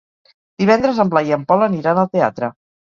[0.63, 2.55] Divendres en Blai i en Pol aniran al teatre.